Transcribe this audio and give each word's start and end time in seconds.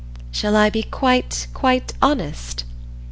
"Shall 0.31 0.55
I 0.55 0.71
be 0.71 0.81
quite, 0.81 1.45
quite 1.53 1.93
honest?" 2.01 2.63